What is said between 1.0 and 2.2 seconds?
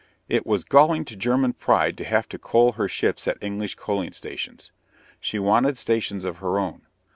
to German pride to